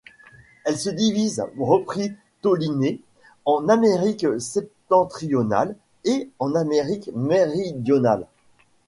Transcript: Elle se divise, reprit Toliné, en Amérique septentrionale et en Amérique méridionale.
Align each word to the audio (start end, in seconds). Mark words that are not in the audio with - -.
Elle 0.65 0.79
se 0.79 0.89
divise, 0.89 1.43
reprit 1.59 2.11
Toliné, 2.41 3.01
en 3.45 3.69
Amérique 3.69 4.25
septentrionale 4.39 5.75
et 6.05 6.27
en 6.39 6.55
Amérique 6.55 7.11
méridionale. 7.13 8.25